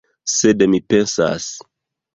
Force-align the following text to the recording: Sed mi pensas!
Sed 0.35 0.65
mi 0.75 0.81
pensas! 0.95 1.51